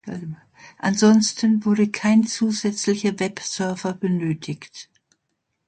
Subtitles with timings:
[0.79, 4.89] Ansonsten wurde kein zusätzlicher Webserver benötigt.